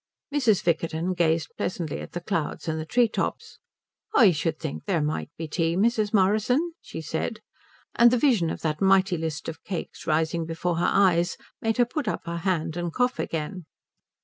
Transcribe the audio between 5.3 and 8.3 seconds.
be tea, Mrs. Morrison," she said; and the